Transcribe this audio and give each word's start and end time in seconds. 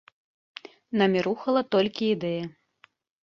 Намі 1.01 1.19
рухала 1.27 1.61
толькі 1.77 2.09
ідэя. 2.17 2.45